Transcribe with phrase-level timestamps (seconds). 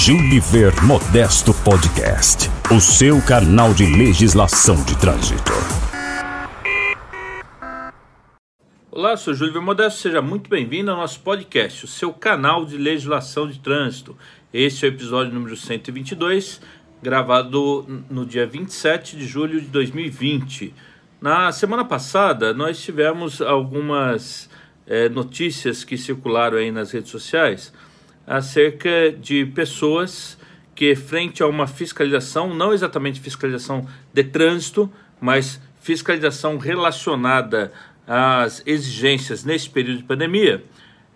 [0.00, 5.50] Juniver Modesto Podcast, o seu canal de legislação de trânsito.
[8.92, 13.48] Olá, sou Júlio Modesto, seja muito bem-vindo ao nosso podcast, o seu canal de legislação
[13.48, 14.16] de trânsito.
[14.54, 16.60] Este é o episódio número 122,
[17.02, 20.72] gravado no dia 27 de julho de 2020.
[21.20, 24.48] Na semana passada, nós tivemos algumas
[24.86, 27.72] é, notícias que circularam aí nas redes sociais
[28.28, 30.38] acerca de pessoas
[30.74, 37.72] que, frente a uma fiscalização, não exatamente fiscalização de trânsito, mas fiscalização relacionada
[38.06, 40.62] às exigências nesse período de pandemia,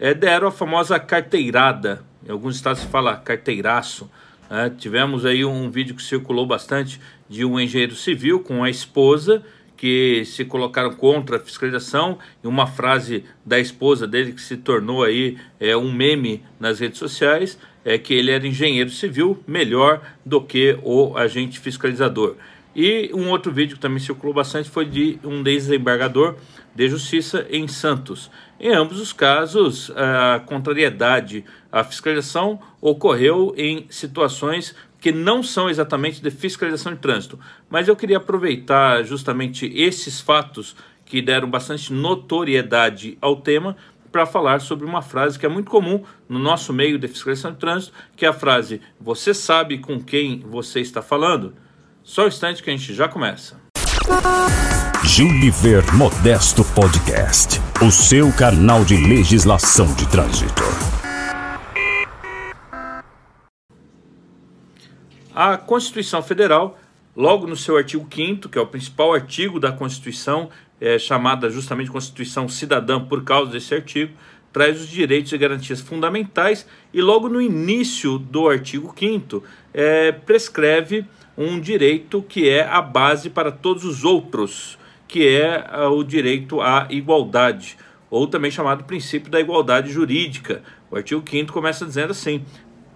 [0.01, 2.03] é, deram a famosa carteirada.
[2.27, 4.11] Em alguns estados se fala carteiraço.
[4.49, 4.73] Né?
[4.79, 9.45] Tivemos aí um vídeo que circulou bastante de um engenheiro civil com a esposa
[9.83, 15.02] que se colocaram contra a fiscalização e uma frase da esposa dele que se tornou
[15.02, 20.41] aí é, um meme nas redes sociais é que ele era engenheiro civil melhor do
[20.41, 22.37] que o agente fiscalizador.
[22.76, 26.37] E um outro vídeo que também circulou bastante foi de um desembargador
[26.72, 28.31] de justiça em Santos.
[28.60, 36.23] Em ambos os casos, a contrariedade à fiscalização ocorreu em situações que não são exatamente
[36.23, 37.39] de fiscalização de trânsito.
[37.69, 43.77] Mas eu queria aproveitar justamente esses fatos que deram bastante notoriedade ao tema
[44.13, 47.59] para falar sobre uma frase que é muito comum no nosso meio de fiscalização de
[47.59, 51.55] trânsito, que é a frase: Você sabe com quem você está falando?
[52.05, 53.61] Só um instante que a gente já começa.
[55.03, 60.91] Juniver Modesto Podcast, o seu canal de legislação de trânsito.
[65.34, 66.78] A Constituição Federal,
[67.16, 71.91] logo no seu artigo 5 que é o principal artigo da Constituição, é, chamada justamente
[71.91, 74.12] Constituição Cidadã por causa desse artigo,
[74.53, 79.42] traz os direitos e garantias fundamentais e logo no início do artigo 5
[79.72, 84.78] é, prescreve um direito que é a base para todos os outros,
[85.09, 87.78] que é o direito à igualdade,
[88.10, 90.62] ou também chamado princípio da igualdade jurídica.
[90.91, 92.44] O artigo 5 começa dizendo assim: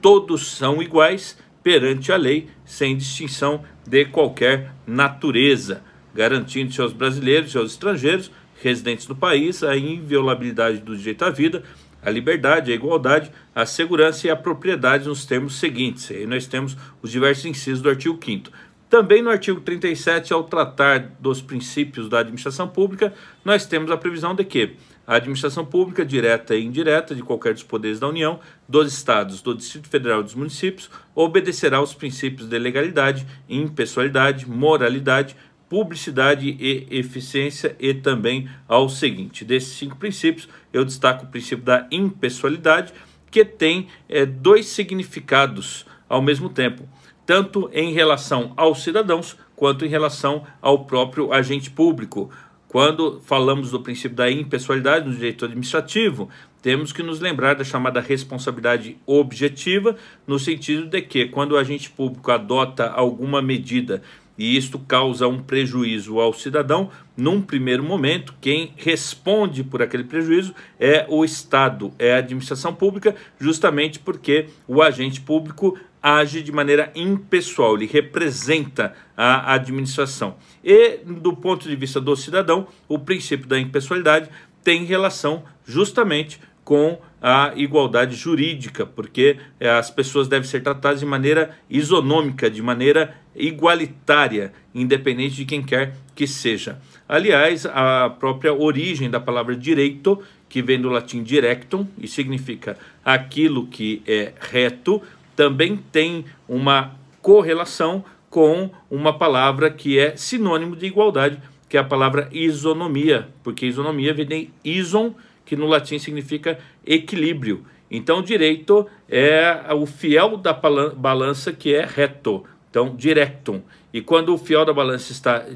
[0.02, 5.82] todos são iguais perante a lei, sem distinção de qualquer natureza,
[6.14, 8.30] garantindo-se aos brasileiros e aos estrangeiros
[8.62, 11.64] residentes do país a inviolabilidade do direito à vida,
[12.00, 16.08] a liberdade, a igualdade, a segurança e a propriedade nos termos seguintes.
[16.12, 18.48] Aí nós temos os diversos incisos do artigo 5
[18.88, 23.12] também no artigo 37, ao tratar dos princípios da administração pública,
[23.44, 27.62] nós temos a previsão de que a administração pública, direta e indireta, de qualquer dos
[27.62, 32.58] poderes da União, dos Estados, do Distrito Federal e dos municípios, obedecerá aos princípios de
[32.58, 35.36] legalidade, impessoalidade, moralidade,
[35.68, 39.44] publicidade e eficiência e também ao seguinte.
[39.44, 42.92] Desses cinco princípios, eu destaco o princípio da impessoalidade,
[43.30, 46.88] que tem é, dois significados ao mesmo tempo
[47.26, 52.30] tanto em relação aos cidadãos quanto em relação ao próprio agente público.
[52.68, 56.30] Quando falamos do princípio da impessoalidade no direito administrativo,
[56.62, 59.96] temos que nos lembrar da chamada responsabilidade objetiva,
[60.26, 64.02] no sentido de que, quando o agente público adota alguma medida
[64.38, 70.54] e isto causa um prejuízo ao cidadão, num primeiro momento, quem responde por aquele prejuízo
[70.78, 76.92] é o Estado, é a administração pública, justamente porque o agente público age de maneira
[76.94, 80.36] impessoal, ele representa a administração.
[80.62, 84.28] E, do ponto de vista do cidadão, o princípio da impessoalidade
[84.62, 91.06] tem relação justamente com a igualdade jurídica, porque eh, as pessoas devem ser tratadas de
[91.06, 96.80] maneira isonômica, de maneira igualitária, independente de quem quer que seja.
[97.08, 103.66] Aliás, a própria origem da palavra direito, que vem do latim directum e significa aquilo
[103.66, 105.02] que é reto,
[105.34, 111.38] também tem uma correlação com uma palavra que é sinônimo de igualdade,
[111.68, 117.64] que é a palavra isonomia, porque isonomia vem de ison, que no latim significa equilíbrio.
[117.90, 122.44] Então, direito é o fiel da balança que é reto.
[122.76, 123.62] Então, directum.
[123.90, 125.46] E quando o fiel da balança está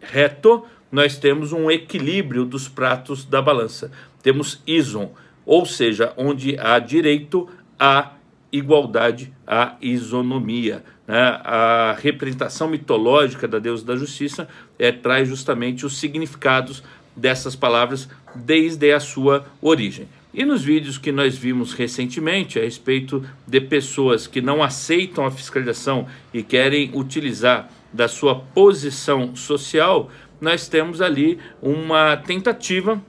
[0.00, 3.92] reto, nós temos um equilíbrio dos pratos da balança.
[4.24, 5.12] Temos ison,
[5.46, 7.48] ou seja, onde há direito,
[7.78, 8.14] há
[8.50, 10.82] igualdade, há isonomia.
[11.06, 11.20] Né?
[11.44, 16.82] A representação mitológica da deusa da justiça é, traz justamente os significados
[17.14, 20.08] dessas palavras desde a sua origem.
[20.34, 25.30] E nos vídeos que nós vimos recentemente a respeito de pessoas que não aceitam a
[25.30, 30.10] fiscalização e querem utilizar da sua posição social,
[30.40, 33.00] nós temos ali uma tentativa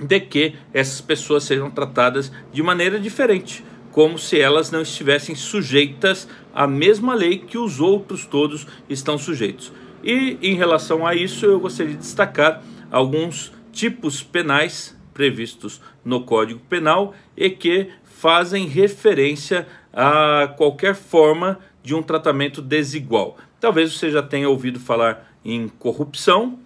[0.00, 6.26] de que essas pessoas sejam tratadas de maneira diferente, como se elas não estivessem sujeitas
[6.54, 9.70] à mesma lei que os outros todos estão sujeitos.
[10.02, 16.60] E em relação a isso, eu gostaria de destacar alguns tipos penais previstos no Código
[16.68, 23.36] Penal e que fazem referência a qualquer forma de um tratamento desigual.
[23.60, 26.58] Talvez você já tenha ouvido falar em corrupção,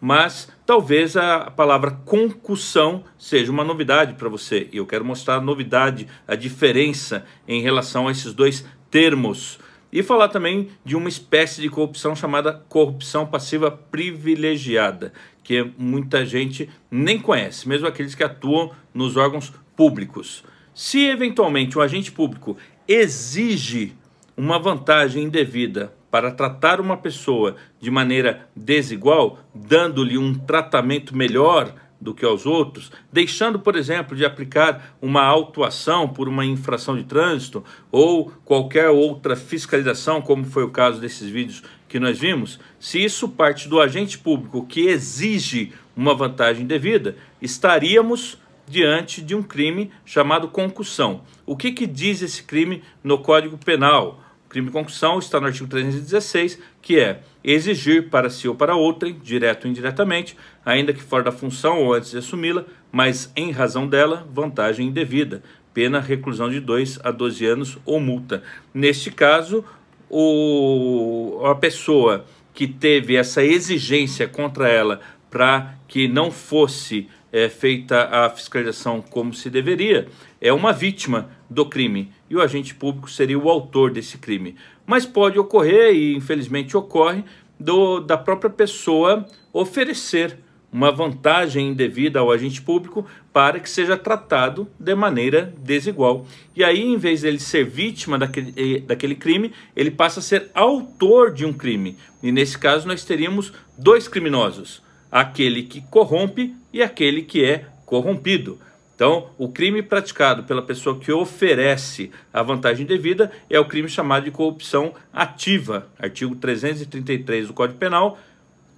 [0.00, 4.68] mas talvez a palavra concussão seja uma novidade para você.
[4.72, 9.58] E eu quero mostrar a novidade, a diferença em relação a esses dois termos.
[9.90, 15.12] E falar também de uma espécie de corrupção chamada corrupção passiva privilegiada,
[15.44, 20.42] que muita gente nem conhece, mesmo aqueles que atuam nos órgãos públicos.
[20.74, 22.56] Se eventualmente um agente público
[22.88, 23.94] exige
[24.36, 32.14] uma vantagem indevida para tratar uma pessoa de maneira desigual, dando-lhe um tratamento melhor do
[32.14, 37.64] que aos outros, deixando, por exemplo, de aplicar uma autuação por uma infração de trânsito
[37.90, 41.62] ou qualquer outra fiscalização, como foi o caso desses vídeos
[41.94, 48.36] que nós vimos, se isso parte do agente público que exige uma vantagem devida, estaríamos
[48.66, 51.20] diante de um crime chamado concussão.
[51.46, 54.20] O que, que diz esse crime no Código Penal?
[54.44, 58.74] O crime de concussão está no artigo 316, que é exigir para si ou para
[58.74, 60.36] outrem, direto ou indiretamente,
[60.66, 65.44] ainda que fora da função ou antes de assumi-la, mas em razão dela, vantagem indevida,
[65.72, 68.42] pena reclusão de 2 a 12 anos ou multa.
[68.72, 69.64] Neste caso,
[70.10, 78.04] o, a pessoa que teve essa exigência contra ela para que não fosse é, feita
[78.04, 80.06] a fiscalização como se deveria,
[80.40, 84.54] é uma vítima do crime e o agente público seria o autor desse crime.
[84.86, 87.24] Mas pode ocorrer, e infelizmente ocorre,
[87.58, 90.38] do, da própria pessoa oferecer
[90.74, 96.26] uma vantagem indevida ao agente público para que seja tratado de maneira desigual.
[96.56, 100.50] E aí, em vez dele ser vítima daquele, eh, daquele crime, ele passa a ser
[100.52, 101.96] autor de um crime.
[102.20, 104.82] E nesse caso, nós teríamos dois criminosos
[105.12, 108.58] aquele que corrompe e aquele que é corrompido.
[108.96, 114.24] Então, o crime praticado pela pessoa que oferece a vantagem devida é o crime chamado
[114.24, 118.18] de corrupção ativa, artigo 333 do Código Penal,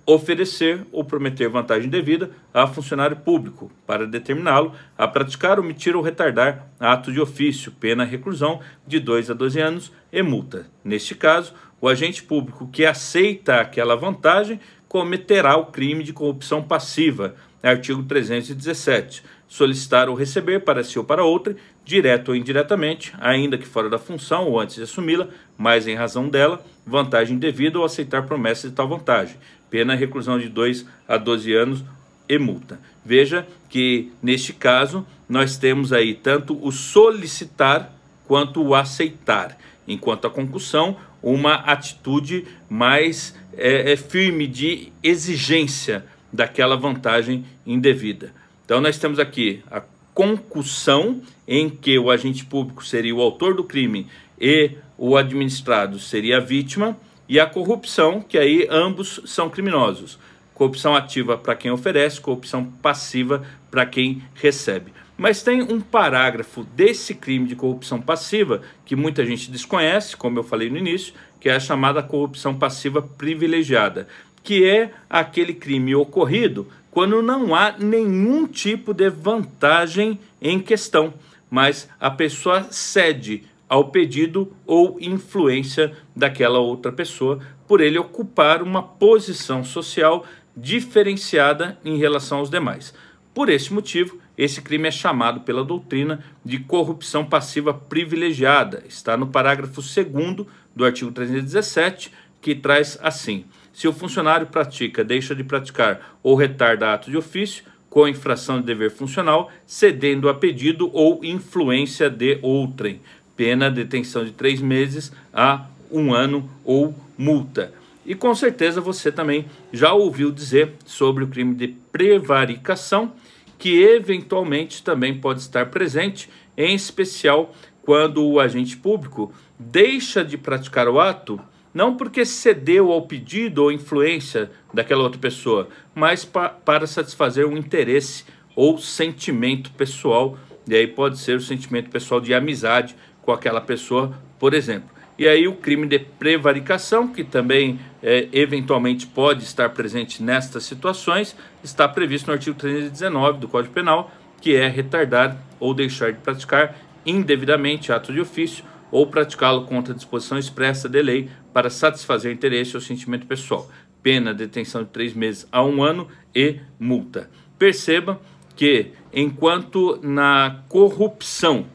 [0.06, 6.68] oferecer ou prometer vantagem devida a funcionário público para determiná-lo a praticar, omitir ou retardar
[6.78, 10.66] ato de ofício, pena reclusão de 2 a 12 anos e multa.
[10.84, 17.34] Neste caso, o agente público que aceita aquela vantagem cometerá o crime de corrupção passiva,
[17.62, 19.22] artigo 317.
[19.48, 23.98] Solicitar ou receber para si ou para outra, direto ou indiretamente, ainda que fora da
[23.98, 28.74] função ou antes de assumi-la, mas em razão dela, vantagem devida ou aceitar promessa de
[28.74, 29.36] tal vantagem.
[29.70, 31.84] Pena reclusão de 2 a 12 anos
[32.28, 32.80] e multa.
[33.04, 37.92] Veja que neste caso nós temos aí tanto o solicitar
[38.26, 39.56] quanto o aceitar.
[39.86, 48.32] Enquanto a concussão, uma atitude mais é, é firme de exigência daquela vantagem indevida.
[48.64, 49.82] Então nós temos aqui a
[50.12, 54.06] concussão, em que o agente público seria o autor do crime
[54.40, 56.96] e o administrado seria a vítima,
[57.28, 60.18] e a corrupção, que aí ambos são criminosos.
[60.54, 64.92] Corrupção ativa para quem oferece, corrupção passiva para quem recebe.
[65.16, 70.42] Mas tem um parágrafo desse crime de corrupção passiva que muita gente desconhece, como eu
[70.42, 74.08] falei no início, que é a chamada corrupção passiva privilegiada,
[74.42, 81.12] que é aquele crime ocorrido quando não há nenhum tipo de vantagem em questão,
[81.50, 88.82] mas a pessoa cede ao pedido ou influência daquela outra pessoa por ele ocupar uma
[88.82, 90.24] posição social
[90.56, 92.94] diferenciada em relação aos demais.
[93.34, 98.82] Por esse motivo, esse crime é chamado pela doutrina de corrupção passiva privilegiada.
[98.88, 105.34] Está no parágrafo 2 do artigo 317, que traz assim: se o funcionário pratica, deixa
[105.34, 110.90] de praticar ou retarda ato de ofício com infração de dever funcional, cedendo a pedido
[110.92, 113.00] ou influência de outrem,
[113.36, 117.72] pena detenção de três meses a um ano ou multa.
[118.04, 123.12] E com certeza você também já ouviu dizer sobre o crime de prevaricação,
[123.58, 130.88] que eventualmente também pode estar presente, em especial quando o agente público deixa de praticar
[130.88, 131.40] o ato
[131.76, 137.54] não porque cedeu ao pedido ou influência daquela outra pessoa, mas pa para satisfazer um
[137.54, 138.24] interesse
[138.54, 140.38] ou sentimento pessoal.
[140.66, 144.88] E aí pode ser o sentimento pessoal de amizade com aquela pessoa, por exemplo.
[145.18, 151.34] E aí o crime de prevaricação, que também é, eventualmente pode estar presente nestas situações,
[151.64, 156.76] está previsto no artigo 319 do Código Penal, que é retardar ou deixar de praticar
[157.04, 162.76] indevidamente ato de ofício ou praticá-lo contra a disposição expressa de lei para satisfazer interesse
[162.76, 163.68] ou sentimento pessoal.
[164.02, 167.28] Pena, detenção de três meses a um ano e multa.
[167.58, 168.20] Perceba
[168.54, 171.66] que, enquanto na corrupção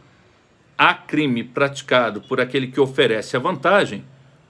[0.81, 4.03] há crime praticado por aquele que oferece a vantagem,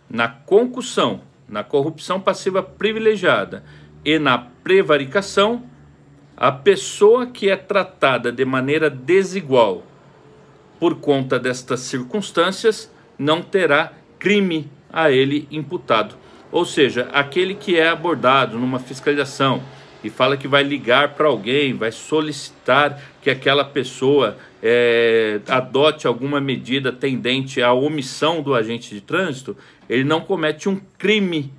[0.10, 3.66] na concussão, na corrupção passiva privilegiada
[4.06, 5.66] e na prevaricação,
[6.38, 9.84] a pessoa que é tratada de maneira desigual
[10.80, 16.16] por conta destas circunstâncias, não terá crime a ele imputado.
[16.50, 19.62] Ou seja, aquele que é abordado numa fiscalização
[20.04, 26.40] e fala que vai ligar para alguém, vai solicitar que aquela pessoa é, adote alguma
[26.40, 29.56] medida tendente à omissão do agente de trânsito,
[29.90, 31.52] ele não comete um crime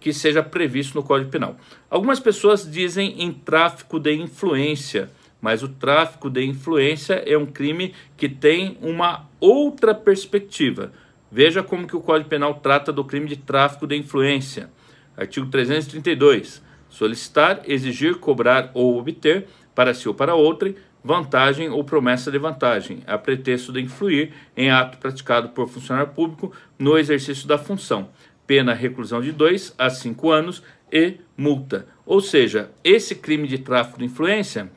[0.00, 1.56] que seja previsto no Código Penal.
[1.90, 7.94] Algumas pessoas dizem em tráfico de influência mas o tráfico de influência é um crime
[8.16, 10.92] que tem uma outra perspectiva.
[11.30, 14.70] Veja como que o Código Penal trata do crime de tráfico de influência.
[15.16, 16.62] Artigo 332.
[16.88, 23.02] Solicitar, exigir, cobrar ou obter, para si ou para outrem, vantagem ou promessa de vantagem,
[23.06, 28.08] a pretexto de influir em ato praticado por funcionário público no exercício da função.
[28.46, 31.86] Pena reclusão de 2 a 5 anos e multa.
[32.04, 34.70] Ou seja, esse crime de tráfico de influência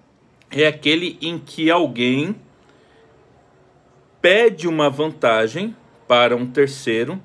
[0.50, 2.36] é aquele em que alguém
[4.22, 5.76] pede uma vantagem
[6.08, 7.22] para um terceiro,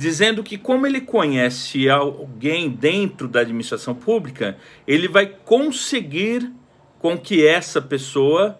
[0.00, 6.50] dizendo que, como ele conhece alguém dentro da administração pública, ele vai conseguir
[6.98, 8.58] com que essa pessoa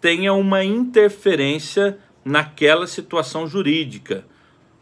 [0.00, 4.24] tenha uma interferência naquela situação jurídica.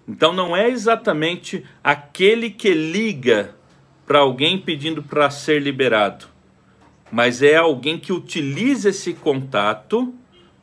[0.08, 3.54] Então, não é exatamente aquele que liga
[4.06, 6.30] para alguém pedindo para ser liberado
[7.10, 10.14] mas é alguém que utiliza esse contato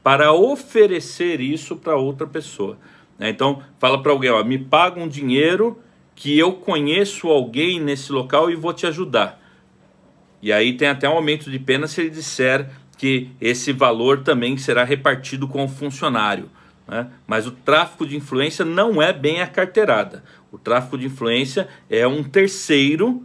[0.01, 2.77] para oferecer isso para outra pessoa.
[3.17, 3.29] Né?
[3.29, 5.79] Então, fala para alguém: ó, me paga um dinheiro
[6.15, 9.39] que eu conheço alguém nesse local e vou te ajudar.
[10.41, 14.57] E aí tem até um aumento de pena se ele disser que esse valor também
[14.57, 16.49] será repartido com o funcionário.
[16.87, 17.07] Né?
[17.27, 20.23] Mas o tráfico de influência não é bem a carteirada.
[20.51, 23.23] O tráfico de influência é um terceiro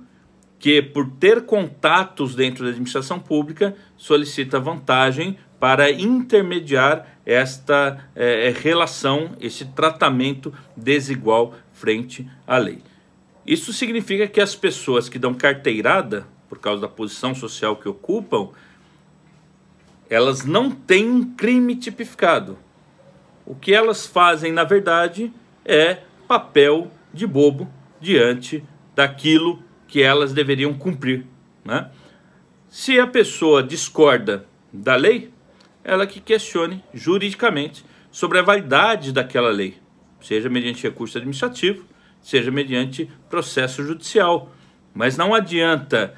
[0.59, 9.37] que, por ter contatos dentro da administração pública, solicita vantagem para intermediar esta é, relação,
[9.41, 12.81] esse tratamento desigual frente à lei.
[13.47, 18.49] Isso significa que as pessoas que dão carteirada, por causa da posição social que ocupam,
[20.11, 22.59] elas não têm um crime tipificado.
[23.47, 25.33] O que elas fazem, na verdade,
[25.65, 28.65] é papel de bobo diante
[28.97, 31.25] daquilo que elas deveriam cumprir.
[31.65, 31.89] Né?
[32.69, 35.32] Se a pessoa discorda da lei,
[35.85, 39.77] ela que questione juridicamente sobre a validade daquela lei,
[40.21, 41.85] seja mediante recurso administrativo,
[42.21, 44.53] seja mediante processo judicial.
[44.95, 46.15] Mas não adianta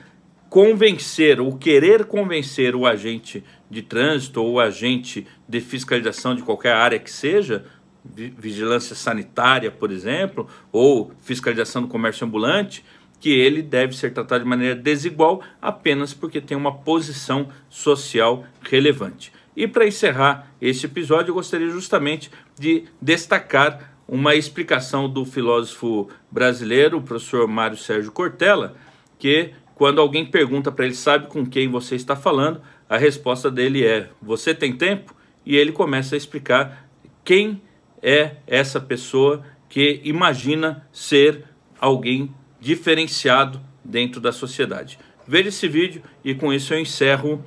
[0.51, 6.75] convencer ou querer convencer o agente de trânsito ou o agente de fiscalização de qualquer
[6.75, 7.65] área que seja,
[8.05, 12.85] vigilância sanitária, por exemplo, ou fiscalização do comércio ambulante,
[13.19, 19.33] que ele deve ser tratado de maneira desigual apenas porque tem uma posição social relevante.
[19.57, 26.99] E para encerrar este episódio, eu gostaria justamente de destacar uma explicação do filósofo brasileiro,
[26.99, 28.77] o professor Mário Sérgio Cortella,
[29.19, 33.85] que quando alguém pergunta para ele, sabe com quem você está falando, a resposta dele
[33.85, 35.15] é: Você tem tempo?
[35.45, 36.89] E ele começa a explicar
[37.25, 37.63] quem
[38.03, 41.45] é essa pessoa que imagina ser
[41.81, 44.99] alguém diferenciado dentro da sociedade.
[45.27, 47.45] Veja esse vídeo e com isso eu encerro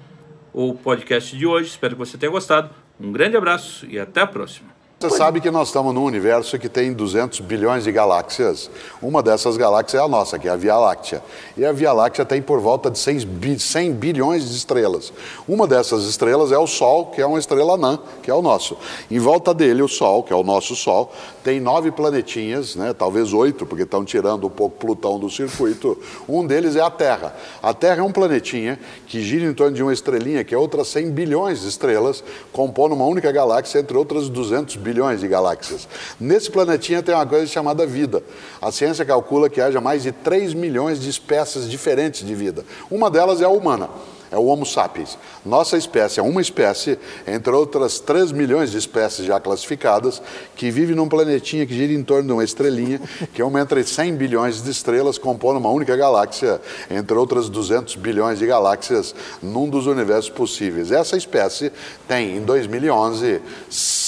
[0.54, 1.70] o podcast de hoje.
[1.70, 2.70] Espero que você tenha gostado.
[3.00, 4.77] Um grande abraço e até a próxima.
[5.00, 8.68] Você sabe que nós estamos num universo que tem 200 bilhões de galáxias.
[9.00, 11.24] Uma dessas galáxias é a nossa, que é a Via Láctea.
[11.56, 15.14] E a Via Láctea tem por volta de 100 bilhões de estrelas.
[15.48, 18.76] Uma dessas estrelas é o Sol, que é uma estrela anã, que é o nosso.
[19.12, 21.14] Em volta dele, o Sol, que é o nosso Sol,
[21.44, 25.96] tem nove planetinhas, né, talvez oito, porque estão tirando um pouco Plutão do circuito.
[26.28, 27.36] Um deles é a Terra.
[27.62, 30.88] A Terra é um planetinha que gira em torno de uma estrelinha, que é outras
[30.88, 35.86] 100 bilhões de estrelas, compondo uma única galáxia, entre outras 200 bilhões bilhões de galáxias.
[36.18, 38.24] Nesse planetinha tem uma coisa chamada vida.
[38.62, 42.64] A ciência calcula que haja mais de 3 milhões de espécies diferentes de vida.
[42.90, 43.90] Uma delas é a humana
[44.32, 45.18] é o Homo sapiens.
[45.46, 50.22] Nossa espécie é uma espécie, entre outras 3 milhões de espécies já classificadas,
[50.56, 53.00] que vive num planetinha que gira em torno de uma estrelinha,
[53.34, 57.96] que é uma entre 100 bilhões de estrelas, compondo uma única galáxia, entre outras 200
[57.96, 60.92] bilhões de galáxias, num dos universos possíveis.
[60.92, 61.72] Essa espécie
[62.08, 63.42] tem, em 2011,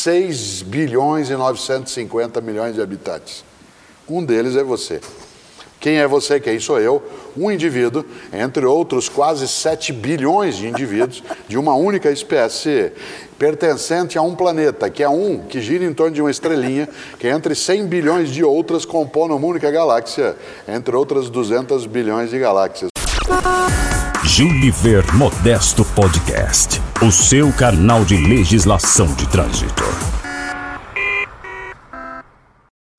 [0.03, 3.43] 6 bilhões e 950 milhões de habitantes.
[4.07, 5.01] Um deles é você.
[5.77, 6.39] Quem é você?
[6.39, 7.03] Quem sou eu?
[7.35, 12.93] Um indivíduo, entre outros quase 7 bilhões de indivíduos, de uma única espécie,
[13.37, 16.87] pertencente a um planeta, que é um que gira em torno de uma estrelinha,
[17.17, 20.35] que entre 100 bilhões de outras compõem uma única galáxia,
[20.67, 22.89] entre outras 200 bilhões de galáxias.
[24.23, 29.88] Juniver Modesto Podcast, o seu canal de legislação de trânsito.